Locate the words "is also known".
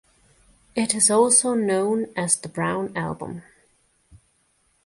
0.95-2.07